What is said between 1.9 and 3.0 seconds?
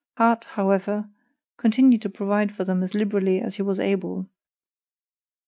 to provide for them as